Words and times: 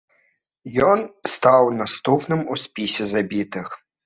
Ён 0.91 0.99
стаў 1.33 1.69
наступным 1.81 2.41
у 2.57 2.59
спісе 2.63 3.03
забітых. 3.13 3.67